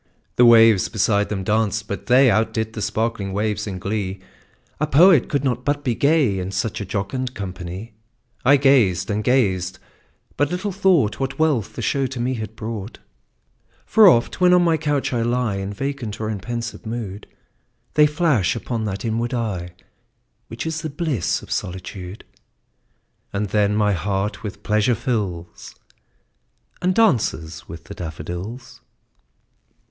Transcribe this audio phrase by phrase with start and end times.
[0.35, 4.19] The waves beside them danced; but they Outdid the sparkling waves in glee;
[4.79, 7.93] A poet could not but be gay, In such a jocund company;
[8.43, 9.77] I gazed and gazed
[10.37, 12.07] but little thought What wealth to me the show
[12.39, 12.97] had brought:
[13.85, 17.27] For oft, when on my couch I lie In vacant or in pensive mood,
[17.93, 19.69] They flash upon that inward eye
[20.47, 22.23] Which is the bliss of solitude;
[23.31, 25.75] And then my heart with pleasure fills,
[26.81, 28.81] And dances with the daffodils.